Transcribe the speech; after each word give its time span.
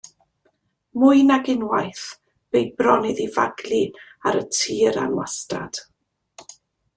Mwy 1.01 1.19
nag 1.31 1.49
unwaith 1.53 2.07
bu 2.55 2.63
bron 2.79 3.05
iddi 3.11 3.27
faglu 3.37 3.83
ar 4.31 4.41
y 4.41 4.43
tir 4.61 4.99
anwastad. 5.05 5.81